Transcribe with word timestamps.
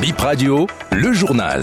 Bip 0.00 0.18
Radio, 0.18 0.66
le 0.92 1.12
journal. 1.12 1.62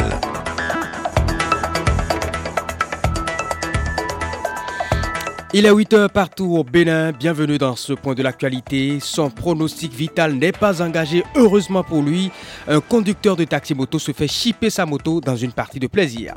Il 5.55 5.65
est 5.65 5.71
8 5.71 5.93
heures 5.93 6.09
partout 6.11 6.55
au 6.55 6.63
Bénin. 6.63 7.13
Bienvenue 7.13 7.57
dans 7.57 7.75
ce 7.75 7.93
point 7.93 8.13
de 8.13 8.21
l'actualité. 8.21 8.99
Son 9.01 9.31
pronostic 9.31 9.91
vital 9.91 10.35
n'est 10.35 10.51
pas 10.51 10.83
engagé, 10.83 11.23
heureusement 11.35 11.83
pour 11.83 12.03
lui. 12.03 12.31
Un 12.67 12.79
conducteur 12.79 13.35
de 13.35 13.43
taxi-moto 13.43 13.97
se 13.97 14.11
fait 14.11 14.27
chipper 14.27 14.69
sa 14.69 14.85
moto 14.85 15.19
dans 15.19 15.35
une 15.35 15.51
partie 15.51 15.79
de 15.79 15.87
plaisir. 15.87 16.35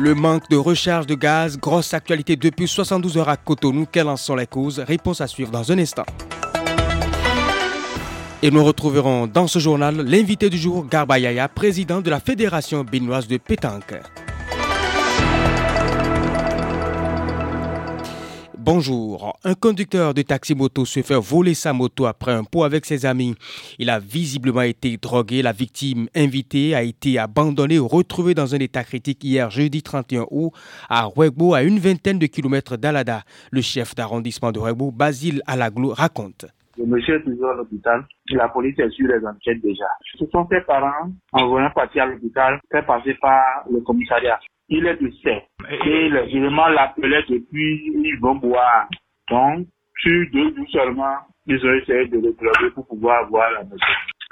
Le 0.00 0.16
manque 0.16 0.48
de 0.50 0.56
recharge 0.56 1.06
de 1.06 1.14
gaz, 1.14 1.56
grosse 1.58 1.94
actualité 1.94 2.34
depuis 2.34 2.66
72 2.66 3.18
heures 3.18 3.28
à 3.28 3.36
Cotonou. 3.36 3.86
Quelles 3.86 4.08
en 4.08 4.16
sont 4.16 4.34
les 4.34 4.48
causes? 4.48 4.80
Réponse 4.80 5.20
à 5.20 5.28
suivre 5.28 5.52
dans 5.52 5.70
un 5.70 5.78
instant. 5.78 6.06
Et 8.44 8.50
nous 8.50 8.64
retrouverons 8.64 9.28
dans 9.28 9.46
ce 9.46 9.60
journal 9.60 10.00
l'invité 10.00 10.50
du 10.50 10.58
jour, 10.58 10.84
Garba 10.88 11.16
Yaya, 11.16 11.48
président 11.48 12.00
de 12.00 12.10
la 12.10 12.18
Fédération 12.18 12.82
béninoise 12.82 13.28
de 13.28 13.36
pétanque. 13.36 13.94
Bonjour. 18.58 19.38
Un 19.44 19.54
conducteur 19.54 20.12
de 20.12 20.22
taxi-moto 20.22 20.84
se 20.84 21.02
fait 21.02 21.14
voler 21.20 21.54
sa 21.54 21.72
moto 21.72 22.06
après 22.06 22.32
un 22.32 22.42
pot 22.42 22.64
avec 22.64 22.84
ses 22.84 23.06
amis. 23.06 23.36
Il 23.78 23.90
a 23.90 24.00
visiblement 24.00 24.62
été 24.62 24.96
drogué. 24.96 25.40
La 25.42 25.52
victime 25.52 26.08
invitée 26.12 26.74
a 26.74 26.82
été 26.82 27.20
abandonnée 27.20 27.78
ou 27.78 27.86
retrouvée 27.86 28.34
dans 28.34 28.56
un 28.56 28.58
état 28.58 28.82
critique 28.82 29.22
hier 29.22 29.50
jeudi 29.50 29.84
31 29.84 30.26
août 30.32 30.50
à 30.88 31.04
Ruegbo, 31.04 31.54
à 31.54 31.62
une 31.62 31.78
vingtaine 31.78 32.18
de 32.18 32.26
kilomètres 32.26 32.76
d'Alada. 32.76 33.22
Le 33.52 33.60
chef 33.60 33.94
d'arrondissement 33.94 34.50
de 34.50 34.58
Ruegbo, 34.58 34.90
Basile 34.90 35.42
Alaglou, 35.46 35.90
raconte. 35.90 36.46
Le 36.82 36.88
monsieur 36.88 37.16
est 37.16 37.22
toujours 37.22 37.50
à 37.50 37.54
l'hôpital. 37.54 38.04
La 38.30 38.48
police 38.48 38.78
est 38.78 38.90
sur 38.90 39.06
les 39.06 39.24
enquêtes 39.24 39.62
déjà. 39.62 39.86
Ce 40.18 40.26
sont 40.26 40.46
ses 40.50 40.60
parents, 40.62 41.10
en 41.32 41.46
voyant 41.46 41.70
partir 41.70 42.02
à 42.02 42.06
l'hôpital, 42.06 42.60
fait 42.70 42.82
passer 42.82 43.14
par 43.14 43.64
le 43.70 43.80
commissariat 43.80 44.38
il 44.72 44.86
est 44.86 44.96
décès. 44.96 45.44
Et 45.84 46.08
les 46.08 46.36
éléments 46.36 46.68
l'appelaient 46.68 47.24
depuis, 47.28 47.92
ils 47.94 48.18
vont 48.20 48.36
boire. 48.36 48.88
Donc, 49.30 49.66
sur 49.98 50.24
deux 50.32 50.54
jours 50.54 50.66
seulement, 50.72 51.16
ils 51.46 51.64
ont 51.64 51.74
essayé 51.74 52.06
de 52.08 52.16
le 52.16 52.32
glober 52.32 52.70
pour 52.74 52.86
pouvoir 52.86 53.24
avoir 53.24 53.50
la 53.52 53.64
maison. 53.64 53.76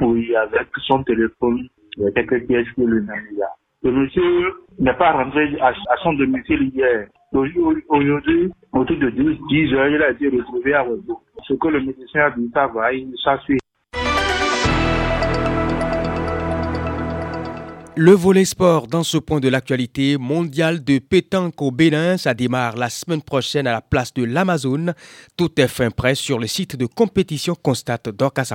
Oui, 0.00 0.34
avec 0.34 0.69
son 0.86 1.02
téléphone, 1.05 1.69
il 1.96 2.05
y 2.05 2.06
a 2.06 2.12
quelques 2.12 2.46
pièces 2.46 2.70
que 2.74 2.83
lui-même 2.83 3.27
il 3.33 3.42
a. 3.42 3.50
Le 3.83 3.92
monsieur 3.92 4.55
n'est 4.78 4.94
pas 4.94 5.12
rentré 5.12 5.58
à, 5.61 5.72
son 6.02 6.14
domicile 6.14 6.70
hier. 6.74 7.06
Aujourd'hui, 7.33 8.52
autour 8.72 8.96
de 8.96 9.10
10, 9.10 9.38
10 9.48 9.74
heures, 9.74 9.88
il 9.88 10.02
a 10.02 10.10
été 10.10 10.28
retrouvé 10.28 10.74
à 10.74 10.84
Webo. 10.84 11.20
Ce 11.46 11.54
que 11.54 11.68
le 11.68 11.80
médecin 11.80 12.20
a 12.20 12.30
dit, 12.30 12.50
ça 12.52 12.66
va, 12.68 12.92
il 12.92 13.12
s'assuit. 13.22 13.58
Le 17.96 18.12
volet 18.12 18.44
sport 18.44 18.86
dans 18.86 19.02
ce 19.02 19.18
point 19.18 19.40
de 19.40 19.48
l'actualité 19.48 20.16
mondial 20.16 20.82
de 20.82 21.00
pétanque 21.00 21.60
au 21.60 21.70
Bénin, 21.70 22.16
ça 22.16 22.32
démarre 22.32 22.77
la 22.77 22.88
semaine 22.88 23.20
prochaine 23.20 23.66
à 23.66 23.72
la 23.72 23.82
place 23.82 24.14
de 24.14 24.24
l'Amazone. 24.24 24.94
Tout 25.36 25.60
est 25.60 25.68
fin 25.68 25.90
prêt 25.90 26.14
sur 26.14 26.38
le 26.38 26.46
site 26.46 26.77
de 26.77 26.86
compétition 26.86 27.55
constate 27.55 28.08
Dorcas 28.08 28.55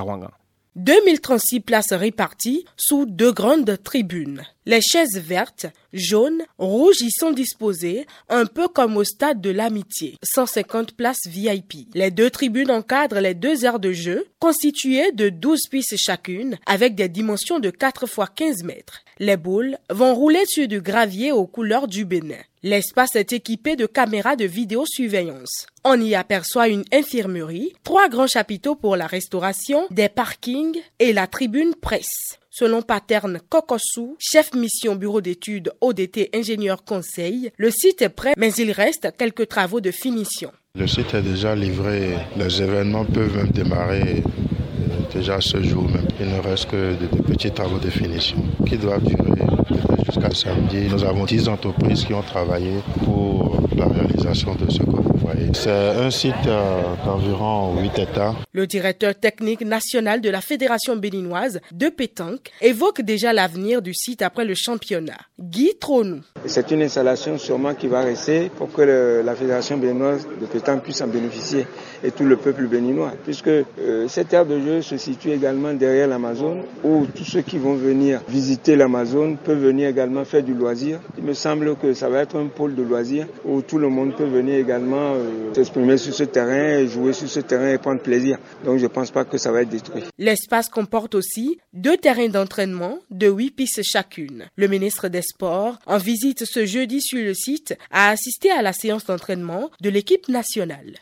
2036 0.75 1.59
places 1.59 1.93
réparties 1.93 2.65
sous 2.75 3.05
deux 3.05 3.31
grandes 3.31 3.77
tribunes. 3.83 4.41
Les 4.67 4.81
chaises 4.81 5.19
vertes, 5.19 5.67
jaunes, 5.93 6.41
rouges 6.57 7.01
y 7.01 7.11
sont 7.11 7.31
disposées, 7.31 8.07
un 8.29 8.47
peu 8.47 8.67
comme 8.67 8.97
au 8.97 9.03
stade 9.03 9.39
de 9.39 9.51
l'amitié. 9.51 10.17
150 10.23 10.93
places 10.93 11.27
VIP. 11.27 11.87
Les 11.93 12.09
deux 12.09 12.31
tribunes 12.31 12.71
encadrent 12.71 13.19
les 13.19 13.35
deux 13.35 13.63
aires 13.63 13.79
de 13.79 13.91
jeu, 13.91 14.25
constituées 14.39 15.11
de 15.11 15.29
12 15.29 15.67
pistes 15.69 15.97
chacune, 15.97 16.57
avec 16.65 16.95
des 16.95 17.09
dimensions 17.09 17.59
de 17.59 17.69
4 17.69 18.05
x 18.05 18.29
15 18.35 18.63
mètres. 18.63 19.01
Les 19.19 19.37
boules 19.37 19.77
vont 19.91 20.15
rouler 20.15 20.43
sur 20.47 20.67
du 20.67 20.81
gravier 20.81 21.31
aux 21.31 21.45
couleurs 21.45 21.87
du 21.87 22.03
Bénin. 22.03 22.41
L'espace 22.63 23.15
est 23.15 23.33
équipé 23.33 23.75
de 23.75 23.85
caméras 23.85 24.35
de 24.35 24.45
vidéosurveillance. 24.45 25.67
On 25.83 26.01
y 26.01 26.15
aperçoit 26.15 26.69
une 26.69 26.85
infirmerie, 26.91 27.73
trois 27.83 28.09
grands 28.09 28.25
chapiteaux 28.25 28.73
pour 28.73 28.95
la 28.95 29.05
restauration, 29.05 29.85
des 29.91 30.09
parkings 30.09 30.81
et 30.97 31.13
la 31.13 31.27
tribune 31.27 31.75
presse. 31.75 32.39
Selon 32.57 32.81
Paterne 32.83 33.41
Kokosu, 33.49 34.15
chef 34.17 34.53
mission 34.53 34.95
bureau 34.95 35.19
d'études 35.19 35.73
ODT 35.81 36.29
ingénieur 36.33 36.85
conseil, 36.85 37.51
le 37.57 37.69
site 37.69 38.01
est 38.01 38.07
prêt 38.07 38.31
mais 38.37 38.53
il 38.53 38.71
reste 38.71 39.09
quelques 39.17 39.49
travaux 39.49 39.81
de 39.81 39.91
finition. 39.91 40.53
Le 40.79 40.87
site 40.87 41.13
est 41.15 41.21
déjà 41.21 41.53
livré, 41.53 42.13
les 42.37 42.61
événements 42.61 43.03
peuvent 43.03 43.35
même 43.35 43.49
démarrer 43.49 44.23
euh, 44.23 45.13
déjà 45.13 45.41
ce 45.41 45.61
jour 45.61 45.83
même. 45.83 46.07
Il 46.21 46.29
ne 46.29 46.39
reste 46.39 46.69
que 46.69 46.93
de, 46.95 47.07
petits 47.23 47.51
travaux 47.51 47.77
de 47.77 47.89
finition 47.89 48.37
qui 48.65 48.77
doivent 48.77 49.03
durer 49.03 49.41
jusqu'à 50.05 50.33
samedi. 50.33 50.87
Nous 50.89 51.03
avons 51.03 51.25
10 51.25 51.49
entreprises 51.49 52.05
qui 52.05 52.13
ont 52.13 52.23
travaillé 52.23 52.75
pour 53.03 53.59
la 53.75 53.87
réalisation 53.89 54.55
de 54.55 54.71
ce 54.71 54.77
que 54.77 55.14
C'est 55.53 55.69
un 55.71 56.11
site 56.11 56.33
euh, 56.47 56.81
d'environ 57.05 57.79
8 57.81 57.99
hectares. 57.99 58.35
Le 58.53 58.67
directeur 58.67 59.15
technique 59.15 59.61
national 59.61 60.21
de 60.21 60.29
la 60.29 60.41
Fédération 60.41 60.95
béninoise 60.95 61.61
de 61.71 61.87
pétanque 61.89 62.51
évoque 62.61 63.01
déjà 63.01 63.33
l'avenir 63.33 63.81
du 63.81 63.93
site 63.93 64.21
après 64.21 64.45
le 64.45 64.53
championnat. 64.55 65.17
Guy 65.39 65.73
Tronou. 65.79 66.21
C'est 66.45 66.69
une 66.71 66.83
installation 66.83 67.37
sûrement 67.37 67.73
qui 67.73 67.87
va 67.87 68.01
rester 68.01 68.49
pour 68.57 68.71
que 68.71 69.21
la 69.25 69.35
Fédération 69.35 69.77
béninoise 69.77 70.27
de 70.39 70.45
pétanque 70.45 70.83
puisse 70.83 71.01
en 71.01 71.07
bénéficier 71.07 71.65
et 72.03 72.11
tout 72.11 72.25
le 72.25 72.37
peuple 72.37 72.67
béninois, 72.67 73.13
puisque 73.23 73.47
euh, 73.47 74.07
cette 74.07 74.33
aire 74.33 74.45
de 74.45 74.59
jeu 74.59 74.81
se 74.81 74.97
situe 74.97 75.31
également 75.31 75.73
derrière 75.73 76.07
l'Amazon, 76.07 76.59
où 76.83 77.05
tous 77.15 77.23
ceux 77.23 77.41
qui 77.41 77.57
vont 77.57 77.73
venir 77.73 78.21
visiter 78.29 78.75
l'Amazon 78.75 79.37
peuvent 79.43 79.63
venir 79.63 79.89
également 79.89 80.23
faire 80.23 80.43
du 80.43 80.53
loisir. 80.53 80.99
Il 81.17 81.23
me 81.23 81.33
semble 81.33 81.75
que 81.77 81.93
ça 81.93 82.09
va 82.09 82.19
être 82.21 82.37
un 82.37 82.47
pôle 82.47 82.75
de 82.75 82.83
loisir 82.83 83.25
où 83.43 83.61
tout 83.61 83.79
le 83.79 83.89
monde 83.89 84.15
peut 84.15 84.25
venir 84.25 84.55
également 84.55 85.14
euh, 85.15 85.53
s'exprimer 85.53 85.97
sur 85.97 86.13
ce 86.13 86.23
terrain, 86.23 86.79
et 86.79 86.87
jouer 86.87 87.13
sur 87.13 87.27
ce 87.27 87.39
terrain 87.39 87.71
et 87.73 87.77
prendre 87.77 88.01
plaisir. 88.01 88.37
Donc 88.63 88.77
je 88.77 88.83
ne 88.83 88.89
pense 88.89 89.11
pas 89.11 89.25
que 89.25 89.37
ça 89.37 89.51
va 89.51 89.61
être 89.61 89.69
détruit. 89.69 90.03
L'espace 90.17 90.69
comporte 90.69 91.15
aussi 91.15 91.57
deux 91.73 91.97
terrains 91.97 92.29
d'entraînement 92.29 92.99
de 93.09 93.27
huit 93.27 93.51
pistes 93.51 93.81
chacune. 93.83 94.45
Le 94.55 94.67
ministre 94.67 95.07
des 95.07 95.21
Sports, 95.21 95.77
en 95.85 95.97
visite 95.97 96.45
ce 96.45 96.65
jeudi 96.65 97.01
sur 97.01 97.23
le 97.23 97.33
site, 97.33 97.77
a 97.91 98.09
assisté 98.09 98.51
à 98.51 98.61
la 98.61 98.73
séance 98.73 99.05
d'entraînement 99.05 99.69
de 99.81 99.89
l'équipe 99.89 100.27
nationale. 100.29 100.95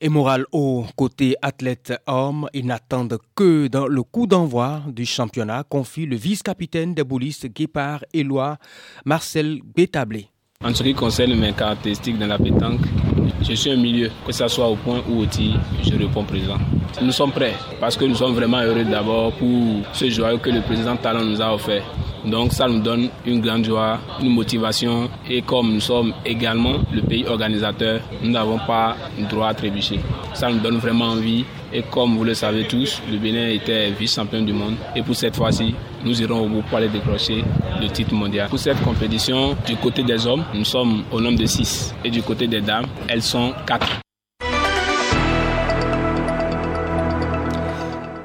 Et 0.00 0.08
moral 0.08 0.46
au 0.52 0.84
côté 0.96 1.36
athlète 1.42 1.92
homme, 2.06 2.48
ils 2.54 2.66
n'attendent 2.66 3.18
que 3.34 3.68
dans 3.68 3.86
le 3.86 4.02
coup 4.02 4.26
d'envoi 4.26 4.82
du 4.88 5.04
championnat, 5.04 5.64
confie 5.68 6.06
le 6.06 6.16
vice-capitaine 6.16 6.94
des 6.94 7.04
boulistes 7.04 7.46
Guépard 7.46 8.04
Éloi, 8.12 8.58
Marcel 9.04 9.60
Bétablé. 9.62 10.28
En 10.62 10.74
ce 10.74 10.82
qui 10.82 10.92
concerne 10.92 11.34
mes 11.36 11.54
caractéristiques 11.54 12.18
dans 12.18 12.26
la 12.26 12.36
pétanque, 12.36 12.82
je 13.40 13.54
suis 13.54 13.70
un 13.70 13.76
milieu, 13.76 14.10
que 14.26 14.30
ce 14.30 14.46
soit 14.46 14.68
au 14.68 14.76
point 14.76 15.02
ou 15.08 15.22
au 15.22 15.24
tir, 15.24 15.58
je 15.82 15.96
réponds 15.96 16.22
présent. 16.24 16.58
Nous 17.00 17.12
sommes 17.12 17.32
prêts 17.32 17.54
parce 17.80 17.96
que 17.96 18.04
nous 18.04 18.14
sommes 18.14 18.34
vraiment 18.34 18.60
heureux 18.60 18.84
d'abord 18.84 19.32
pour 19.32 19.48
ce 19.94 20.10
joyau 20.10 20.36
que 20.36 20.50
le 20.50 20.60
président 20.60 20.96
Talon 20.98 21.24
nous 21.24 21.40
a 21.40 21.54
offert. 21.54 21.82
Donc 22.26 22.52
ça 22.52 22.68
nous 22.68 22.80
donne 22.80 23.08
une 23.26 23.40
grande 23.40 23.64
joie, 23.64 23.98
une 24.20 24.30
motivation 24.30 25.08
et 25.28 25.42
comme 25.42 25.72
nous 25.72 25.80
sommes 25.80 26.12
également 26.24 26.74
le 26.92 27.02
pays 27.02 27.24
organisateur, 27.26 28.00
nous 28.22 28.30
n'avons 28.30 28.58
pas 28.66 28.96
droit 29.30 29.48
à 29.48 29.54
trébucher. 29.54 30.00
Ça 30.34 30.50
nous 30.50 30.58
donne 30.60 30.78
vraiment 30.78 31.06
envie 31.06 31.44
et 31.72 31.82
comme 31.82 32.16
vous 32.16 32.24
le 32.24 32.34
savez 32.34 32.64
tous, 32.64 33.00
le 33.10 33.18
Bénin 33.18 33.48
était 33.48 33.90
vice-champion 33.90 34.42
du 34.42 34.52
monde 34.52 34.74
et 34.94 35.02
pour 35.02 35.16
cette 35.16 35.36
fois-ci, 35.36 35.74
nous 36.04 36.20
irons 36.20 36.40
au 36.44 36.48
bout 36.48 36.62
pour 36.62 36.78
aller 36.78 36.88
décrocher 36.88 37.44
le 37.80 37.88
titre 37.88 38.14
mondial. 38.14 38.48
Pour 38.48 38.58
cette 38.58 38.80
compétition, 38.82 39.56
du 39.66 39.76
côté 39.76 40.02
des 40.02 40.26
hommes, 40.26 40.44
nous 40.54 40.64
sommes 40.64 41.04
au 41.10 41.20
nombre 41.20 41.38
de 41.38 41.46
6 41.46 41.94
et 42.04 42.10
du 42.10 42.22
côté 42.22 42.46
des 42.46 42.60
dames, 42.60 42.86
elles 43.08 43.22
sont 43.22 43.52
4. 43.66 44.00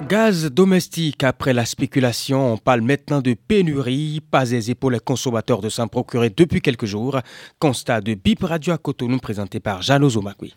Gaz 0.07 0.51
domestique 0.51 1.23
après 1.23 1.52
la 1.52 1.66
spéculation, 1.66 2.53
on 2.53 2.57
parle 2.57 2.81
maintenant 2.81 3.22
de 3.22 3.34
pénurie, 3.34 4.22
pas 4.29 4.52
aisé 4.52 4.75
pour 4.75 4.91
les 4.91 4.99
consommateurs 4.99 5.61
de 5.61 5.69
s'en 5.69 5.87
procurer 5.87 6.29
depuis 6.29 6.61
quelques 6.61 6.85
jours. 6.85 7.19
Constat 7.57 8.02
de 8.02 8.13
Bip 8.13 8.43
Radio 8.43 8.73
à 8.73 8.78
Cotonou 8.78 9.17
présenté 9.17 9.59
par 9.59 9.81
Jeannot 9.81 10.11
Zomakui. 10.11 10.53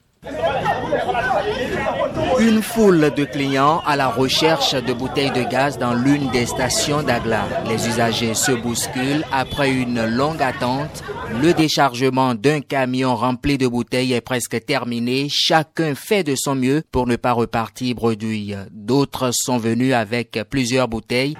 Une 2.41 2.63
foule 2.63 3.13
de 3.15 3.25
clients 3.25 3.83
à 3.85 3.97
la 3.97 4.09
recherche 4.09 4.73
de 4.75 4.93
bouteilles 4.93 5.33
de 5.33 5.43
gaz 5.43 5.77
dans 5.77 5.95
l'une 5.95 6.31
des 6.31 6.47
stations 6.47 7.03
d'Agla. 7.03 7.45
Les 7.69 7.89
usagers 7.89 8.35
se 8.35 8.53
bousculent 8.53 9.25
après 9.33 9.73
une 9.73 10.07
longue 10.07 10.41
attente. 10.41 11.03
Le 11.43 11.53
déchargement 11.53 12.35
d'un 12.35 12.61
camion 12.61 13.17
rempli 13.17 13.59
de 13.59 13.67
bouteilles 13.67 14.13
est 14.13 14.21
presque 14.21 14.65
terminé. 14.65 15.27
Chacun 15.29 15.95
fait 15.97 16.23
de 16.23 16.37
son 16.37 16.55
mieux 16.55 16.83
pour 16.93 17.09
ne 17.09 17.17
pas 17.17 17.33
repartir 17.33 17.97
bredouille. 17.97 18.57
D'autres 18.71 19.31
sont 19.33 19.59
venus 19.59 19.95
avec 19.95 20.39
plusieurs 20.49 20.87
bouteilles. 20.87 21.35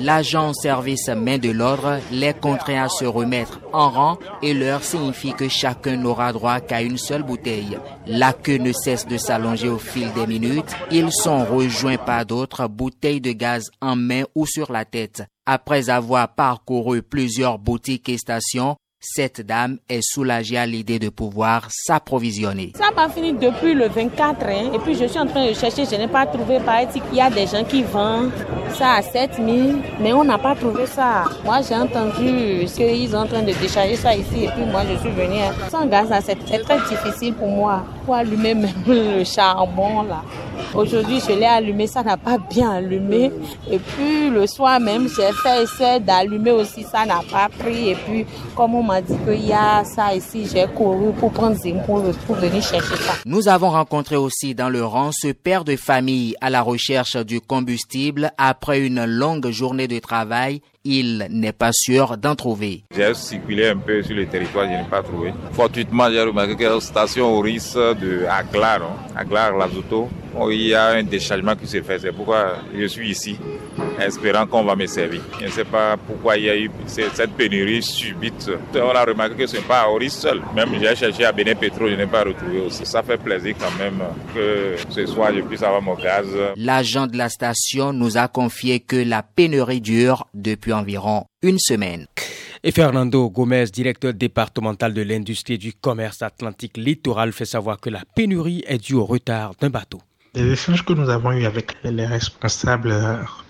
L'agent 0.00 0.52
service 0.52 1.08
main 1.08 1.38
de 1.38 1.50
l'ordre 1.50 1.98
les 2.12 2.32
contraint 2.32 2.84
à 2.84 2.88
se 2.88 3.04
remettre 3.04 3.60
en 3.72 3.90
rang 3.90 4.18
et 4.42 4.54
leur 4.54 4.84
signifie 4.84 5.32
que 5.32 5.48
chacun 5.48 5.96
n'aura 5.96 6.32
droit 6.32 6.60
qu'à 6.60 6.82
une 6.82 6.98
seule 6.98 7.24
bouteille. 7.24 7.78
La 8.06 8.32
queue 8.32 8.58
ne 8.58 8.72
cesse 8.72 9.08
de 9.08 9.16
s'allonger 9.16 9.68
au 9.68 9.78
fil 9.78 10.12
des 10.12 10.28
minutes. 10.28 10.72
Ils 10.92 11.12
sont 11.12 11.44
rejoints 11.44 11.98
par 11.98 12.24
d'autres 12.24 12.68
bouteilles 12.68 13.20
de 13.20 13.32
gaz 13.32 13.70
en 13.80 13.96
main 13.96 14.22
ou 14.36 14.46
sur 14.46 14.70
la 14.70 14.84
tête. 14.84 15.24
Après 15.46 15.90
avoir 15.90 16.32
parcouru 16.34 17.02
plusieurs 17.02 17.58
boutiques 17.58 18.08
et 18.08 18.18
stations, 18.18 18.76
cette 19.00 19.40
dame 19.42 19.78
est 19.88 20.02
soulagée 20.02 20.58
à 20.58 20.66
l'idée 20.66 20.98
de 20.98 21.08
pouvoir 21.08 21.68
s'approvisionner. 21.70 22.72
Ça 22.76 22.90
m'a 22.94 23.08
fini 23.08 23.32
depuis 23.32 23.74
le 23.74 23.88
24 23.88 24.42
hein, 24.44 24.72
et 24.74 24.78
puis 24.80 24.94
je 24.94 25.04
suis 25.04 25.20
en 25.20 25.26
train 25.26 25.48
de 25.48 25.54
chercher, 25.54 25.84
je 25.84 25.94
n'ai 25.94 26.08
pas 26.08 26.26
trouvé 26.26 26.58
par 26.58 26.80
Il 26.82 27.16
y 27.16 27.20
a 27.20 27.30
des 27.30 27.46
gens 27.46 27.62
qui 27.62 27.84
vendent 27.84 28.32
ça 28.76 28.94
à 28.94 29.02
7000, 29.02 29.76
mais 30.00 30.12
on 30.12 30.24
n'a 30.24 30.36
pas 30.38 30.56
trouvé 30.56 30.86
ça. 30.86 31.24
Moi 31.44 31.60
j'ai 31.68 31.76
entendu 31.76 32.66
qu'ils 32.66 33.10
sont 33.10 33.16
en 33.16 33.26
train 33.26 33.42
de 33.42 33.52
décharger 33.52 33.96
ça 33.96 34.14
ici 34.16 34.44
et 34.44 34.48
puis 34.48 34.64
moi 34.64 34.82
je 34.90 34.98
suis 34.98 35.10
venue. 35.10 35.38
Sans 35.70 35.86
gaz, 35.86 36.08
c'est 36.24 36.36
très 36.36 36.78
difficile 36.88 37.34
pour 37.34 37.48
moi 37.48 37.84
pour 38.04 38.14
allumer 38.16 38.54
même 38.54 38.72
le 38.86 39.22
charbon 39.22 40.02
là. 40.02 40.22
Aujourd'hui 40.74 41.20
je 41.20 41.34
l'ai 41.34 41.46
allumé, 41.46 41.86
ça 41.86 42.02
n'a 42.02 42.16
pas 42.16 42.38
bien 42.38 42.70
allumé 42.70 43.30
et 43.70 43.78
puis 43.78 44.30
le 44.30 44.46
soir 44.46 44.80
même 44.80 45.08
j'ai 45.08 45.32
fait 45.32 45.62
essayer 45.62 46.00
d'allumer 46.00 46.50
aussi, 46.50 46.82
ça 46.82 47.04
n'a 47.04 47.20
pas 47.30 47.48
pris 47.48 47.90
et 47.90 47.94
puis 47.94 48.26
comme 48.56 48.74
on 48.74 48.87
Nous 53.26 53.48
avons 53.48 53.70
rencontré 53.70 54.16
aussi 54.16 54.54
dans 54.54 54.68
le 54.68 54.84
rang 54.84 55.10
ce 55.12 55.32
père 55.32 55.64
de 55.64 55.76
famille 55.76 56.34
à 56.40 56.50
la 56.50 56.62
recherche 56.62 57.16
du 57.16 57.40
combustible. 57.40 58.32
Après 58.38 58.80
une 58.80 59.04
longue 59.04 59.50
journée 59.50 59.88
de 59.88 59.98
travail 59.98 60.62
il 60.84 61.26
n'est 61.30 61.52
pas 61.52 61.70
sûr 61.72 62.16
d'en 62.16 62.34
trouver. 62.34 62.84
J'ai 62.94 63.12
circulé 63.14 63.68
un 63.68 63.76
peu 63.76 64.02
sur 64.02 64.14
le 64.16 64.26
territoire, 64.26 64.66
je 64.66 64.70
n'ai 64.82 64.88
pas 64.88 65.02
trouvé. 65.02 65.32
Fortuitement, 65.52 66.10
j'ai 66.10 66.22
remarqué 66.22 66.56
que 66.56 66.64
la 66.64 66.80
station 66.80 67.38
risque 67.40 67.76
de 67.76 68.24
Aglar, 68.28 68.82
hein, 68.82 68.96
Aglar, 69.16 69.56
Lazoto, 69.56 70.08
il 70.50 70.68
y 70.68 70.74
a 70.74 70.88
un 70.90 71.02
déchargement 71.02 71.56
qui 71.56 71.66
se 71.66 71.82
fait. 71.82 71.98
C'est 71.98 72.12
pourquoi 72.12 72.58
je 72.74 72.86
suis 72.86 73.10
ici, 73.10 73.36
espérant 74.00 74.46
qu'on 74.46 74.64
va 74.64 74.76
me 74.76 74.86
servir. 74.86 75.20
Je 75.40 75.46
ne 75.46 75.50
sais 75.50 75.64
pas 75.64 75.96
pourquoi 75.96 76.36
il 76.36 76.44
y 76.44 76.50
a 76.50 76.56
eu 76.56 76.70
cette 76.86 77.32
pénurie 77.32 77.82
subite. 77.82 78.50
On 78.74 78.90
a 78.90 79.04
remarqué 79.04 79.34
que 79.34 79.46
ce 79.46 79.56
n'est 79.56 79.62
pas 79.62 79.82
à 79.82 79.88
Oris 79.88 80.12
seul. 80.12 80.40
Même 80.54 80.68
j'ai 80.80 80.94
cherché 80.94 81.24
à 81.24 81.32
Bénin 81.32 81.54
Pétro, 81.54 81.88
je 81.88 81.94
n'ai 81.94 82.06
pas 82.06 82.22
retrouvé 82.22 82.60
aussi. 82.60 82.86
Ça 82.86 83.02
fait 83.02 83.18
plaisir 83.18 83.56
quand 83.58 83.76
même 83.82 84.00
que 84.34 84.76
ce 84.90 85.06
soir 85.06 85.32
je 85.34 85.40
puisse 85.40 85.62
avoir 85.62 85.82
mon 85.82 85.94
gaz. 85.94 86.26
L'agent 86.56 87.06
de 87.06 87.16
la 87.16 87.28
station 87.28 87.92
nous 87.92 88.16
a 88.16 88.28
confié 88.28 88.80
que 88.80 88.96
la 88.96 89.22
pénurie 89.22 89.80
dure 89.80 90.28
depuis 90.34 90.67
environ 90.72 91.24
une 91.42 91.58
semaine. 91.58 92.06
Et 92.64 92.72
Fernando 92.72 93.30
Gomez, 93.30 93.66
directeur 93.66 94.14
départemental 94.14 94.92
de 94.92 95.02
l'industrie 95.02 95.54
et 95.54 95.58
du 95.58 95.72
commerce 95.72 96.22
atlantique 96.22 96.76
littoral, 96.76 97.32
fait 97.32 97.44
savoir 97.44 97.80
que 97.80 97.90
la 97.90 98.02
pénurie 98.16 98.64
est 98.66 98.78
due 98.78 98.94
au 98.94 99.04
retard 99.04 99.52
d'un 99.60 99.70
bateau. 99.70 100.00
Les 100.34 100.52
échanges 100.52 100.84
que 100.84 100.92
nous 100.92 101.08
avons 101.08 101.32
eus 101.32 101.46
avec 101.46 101.76
les 101.84 102.04
responsables 102.06 102.94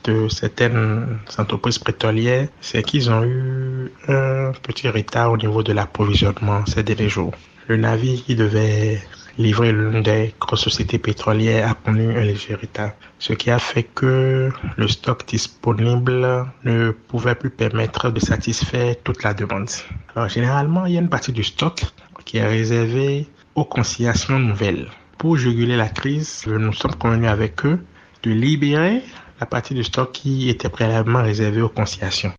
de 0.04 0.28
certaines 0.28 1.18
entreprises 1.36 1.78
pétrolières, 1.78 2.48
c'est 2.60 2.82
qu'ils 2.82 3.10
ont 3.10 3.24
eu 3.24 3.90
un 4.06 4.52
petit 4.62 4.88
retard 4.88 5.32
au 5.32 5.36
niveau 5.36 5.62
de 5.62 5.72
l'approvisionnement 5.72 6.64
ces 6.66 6.82
derniers 6.82 7.08
jours. 7.08 7.34
Le 7.66 7.76
navire 7.76 8.22
qui 8.24 8.36
devait 8.36 9.02
livrer 9.38 9.72
l'une 9.72 10.02
des 10.02 10.34
grosses 10.40 10.64
sociétés 10.64 10.98
pétrolières 10.98 11.70
a 11.70 11.74
connu 11.74 12.10
un 12.16 12.22
léger 12.22 12.54
retard, 12.54 12.92
ce 13.20 13.32
qui 13.32 13.50
a 13.50 13.58
fait 13.58 13.84
que 13.84 14.50
le 14.76 14.88
stock 14.88 15.26
disponible 15.26 16.46
ne 16.64 16.90
pouvait 16.90 17.36
plus 17.36 17.50
permettre 17.50 18.10
de 18.10 18.18
satisfaire 18.20 18.96
toute 19.04 19.22
la 19.22 19.34
demande. 19.34 19.70
Alors 20.14 20.28
généralement, 20.28 20.86
il 20.86 20.94
y 20.94 20.98
a 20.98 21.00
une 21.00 21.08
partie 21.08 21.32
du 21.32 21.44
stock 21.44 21.84
qui 22.24 22.38
est 22.38 22.46
réservée 22.46 23.26
aux 23.54 23.64
conciliations 23.64 24.38
nouvelles. 24.38 24.88
Pour 25.18 25.36
juguler 25.36 25.76
la 25.76 25.88
crise, 25.88 26.44
nous 26.46 26.72
sommes 26.72 26.94
convenus 26.96 27.30
avec 27.30 27.64
eux 27.64 27.84
de 28.24 28.30
libérer 28.30 29.02
la 29.40 29.46
partie 29.46 29.74
du 29.74 29.84
stock 29.84 30.12
qui 30.12 30.48
était 30.48 30.68
préalablement 30.68 31.22
réservée 31.22 31.62
aux 31.62 31.68
conciliations. 31.68 32.32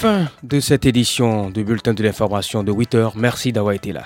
Fin 0.00 0.30
de 0.42 0.60
cette 0.60 0.86
édition 0.86 1.50
du 1.50 1.62
bulletin 1.62 1.92
de 1.92 2.02
l'information 2.02 2.64
de 2.64 2.72
8 2.72 2.94
heures. 2.94 3.12
Merci 3.16 3.52
d'avoir 3.52 3.74
été 3.74 3.92
là. 3.92 4.04